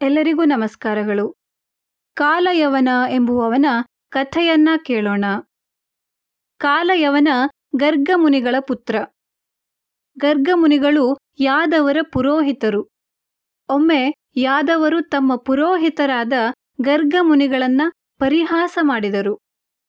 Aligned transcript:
ಎಲ್ಲರಿಗೂ 0.00 0.44
ನಮಸ್ಕಾರಗಳು. 0.44 1.34
ಕಾಲಯವನ 2.14 2.88
ಎಂಬುವವನ 3.10 3.66
ಕಥೆಯನ್ನ 4.08 4.68
ಕೇಳೋಣ. 4.84 5.24
ಕಾಲಯವನ 6.58 7.28
ಗರ್ಗಮುನಿಗಳ 7.76 8.54
ಪುತ್ರ. 8.60 8.96
ಗರ್ಗಮುನಿಗಳು 10.18 11.16
ಯಾದವರ 11.40 11.96
ಪುರೋಹಿತರು. 12.12 12.88
ಒಮ್ಮೆ 13.68 14.14
ಯಾದವರು 14.36 15.02
ತಮ್ಮ 15.02 15.36
ಪುರೋಹಿತರಾದ 15.36 16.32
ಗರ್ಗಮುನಿಗಳನ್ನ 16.80 17.82
ಪರಿಹಾಸ 18.18 18.78
ಮಾಡಿದರು. 18.82 19.38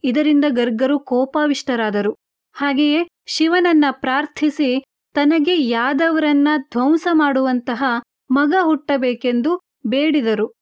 ಇದರಿಂದ 0.03 0.45
ಗರ್ಗರು 0.49 0.99
ಕೋಪಾವಿಷ್ಟರಾದರು. 0.99 2.15
ಹಾಗೆಯೇ 2.53 3.07
ಶಿವನನ್ನ 3.27 3.85
ಪ್ರಾರ್ಥಿಸಿ 3.91 4.83
ತನಗೆ 5.13 5.57
ಯಾದವರನ್ನ 5.57 6.47
ಧ್ವಂಸ 6.57 7.07
ಮಾಡುವಂತಹ 7.11 7.83
ಮಗ 8.31 8.53
ಹುಟ್ಟಬೇಕೆಂದು 8.63 9.59
ಬೇಡಿದರು. 9.87 10.53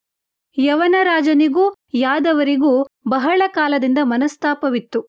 ಯವನರಾಜನಿಗೂ 0.57 1.73
ಯಾದವರಿಗೂ 1.93 2.87
ಬಹಳ 3.07 3.41
ಕಾಲದಿಂದ 3.47 3.97
ಮನಸ್ತಾಪವಿತ್ತು. 4.03 5.07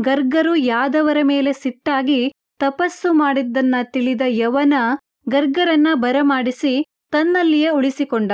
ಗರ್ಗರು 0.00 0.56
ಯಾದವರ 0.56 1.18
ಮೇಲೆ 1.22 1.52
ಸಿಟ್ಟಾಗಿ 1.52 2.32
ತಪಸ್ಸು 2.58 3.12
ಮಾಡಿದ್ದನ್ನ 3.12 3.74
ತಿಳಿದ 3.82 4.20
ಯವನ 4.26 4.74
ಗರ್ಗರನ್ನ 5.28 5.88
ಬರಮಾಡಿಸಿ 5.94 6.84
ತನ್ನಲ್ಲಿಯೇ 7.10 7.68
ಉಳಿಸಿಕೊಂಡ. 7.68 8.32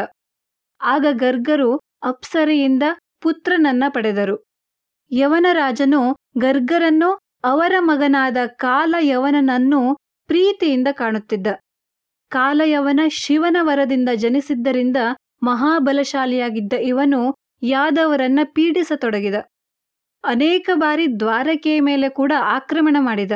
ಆಗ 0.82 1.06
ಗರ್ಗರು 1.12 1.76
ಅಪ್ಸರೆಯಿಂದ 2.02 2.82
ಪುತ್ರನನ್ನ 3.20 3.84
ಪಡೆದರು. 3.88 4.44
ಯವನರಾಜನು 5.12 6.16
ಗರ್ಗರನ್ನು 6.38 7.18
ಅವರ 7.44 7.72
ಮಗನಾದ 7.78 8.36
ಕಾಲ 8.46 8.94
ಯವನನನ್ನು 9.00 9.94
ಪ್ರೀತಿಯಿಂದ 10.26 10.88
ಕಾಣುತ್ತಿದ್ದ. 10.92 11.46
ಕಾಲಯವನ 12.28 13.00
ಶಿವನ 13.10 13.56
ವರದಿಂದ 13.60 14.08
ಜನಿಸಿದ್ದರಿಂದ 14.14 14.96
ಮಹಾಬಲಶಾಲಿಯಾಗಿದ್ದ 15.42 16.72
ಇವನು 16.72 17.34
ಯಾದವರನ್ನ 17.62 18.40
ಪೀಡಿಸತೊಡಗಿದ. 18.44 19.34
ಅನೇಕ 20.24 20.70
ಬಾರಿ 20.74 21.20
ದ್ವಾರಕೆಯ 21.20 21.80
ಮೇಲೆ 21.80 22.08
ಕೂಡ 22.08 22.32
ಆಕ್ರಮಣ 22.38 22.96
ಮಾಡಿದ. 23.00 23.32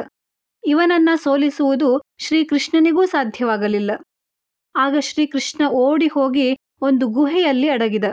ಇವನನ್ನ 0.66 1.08
ಸೋಲಿಸುವುದು 1.14 2.02
ಶ್ರೀಕೃಷ್ಣನಿಗೂ 2.18 3.06
ಸಾಧ್ಯವಾಗಲಿಲ್ಲ. 3.06 3.90
ಆಗ 4.76 4.96
ಶ್ರೀಕೃಷ್ಣ 5.00 5.68
ಓಡಿ 5.68 6.08
ಹೋಗಿ 6.08 6.56
ಒಂದು 6.80 7.08
ಗುಹೆಯಲ್ಲಿ 7.08 7.68
ಅಡಗಿದ. 7.68 8.04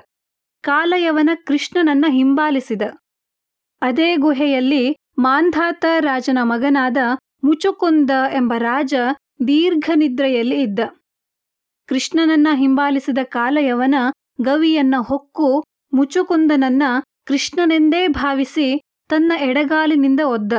ಕಾಲಯವನ 0.62 1.30
ಕೃಷ್ಣನನ್ನ 1.48 2.06
ಹಿಂಬಾಲಿಸಿದ. 2.10 2.82
ಅದೇ 3.82 4.16
ಗುಹೆಯಲ್ಲಿ 4.16 4.96
ಮಾಂಧಾತ 5.18 5.86
ರಾಜನ 6.00 6.38
ಮಗನಾದ 6.42 6.98
ಮುಚುಕುಂದ 7.44 8.12
ಎಂಬ 8.34 8.54
ರಾಜ 8.58 8.94
ದೀರ್ಘನಿದ್ರೆಯಲ್ಲಿ 9.48 10.62
ಇದ್ದ. 10.62 10.80
ಕೃಷ್ಣನನ್ನ 11.88 12.48
ಹಿಂಬಾಲಿಸಿದ 12.56 13.18
ಕಾಲಯವನ 13.24 13.96
ಗವಿಯನ್ನ 14.42 14.96
ಹೊಕ್ಕು 15.00 15.64
ಮುಚುಕುಂದನನ್ನ 15.94 16.84
ಕೃಷ್ಣನೆಂದೇ 17.26 18.08
ಭಾವಿಸಿ 18.08 18.82
ತನ್ನ 19.10 19.34
ಎಡಗಾಲಿನಿಂದ 19.40 20.20
ಒದ್ದ. 20.20 20.54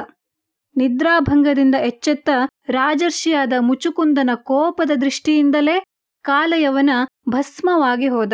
ನಿದ್ರಾಭಂಗದಿಂದ 0.77 1.75
ಎಚ್ಚೆತ್ತ 1.75 2.29
ರಾಜರ್ಷಿಯಾದ 2.69 3.53
ಮುಚುಕುಂದನ 3.61 4.31
ಕೋಪದ 4.35 4.91
ದೃಷ್ಟಿಯಿಂದಲೇ 4.91 5.83
ಕಾಲಯವನ 6.23 6.91
ಭಸ್ಮವಾಗಿ 7.29 8.09
ಹೋದ. 8.09 8.33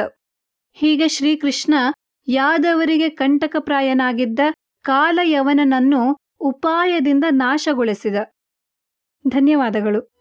ಹೀಗೆ 0.73 1.09
ಶ್ರೀಕೃಷ್ಣ 1.09 1.75
ಯಾದವರಿಗೆ 2.29 3.09
ಕಂಟಕಪ್ರಾಯನಾಗಿದ್ದ 3.09 4.39
ಕಾಲಯವನನನ್ನು 4.83 6.17
ಉಪಾಯದಿಂದ 6.41 7.25
ನಾಶಗೊಳಿಸಿದ. 7.31 8.17
ಧನ್ಯವಾದಗಳು. 9.29 10.16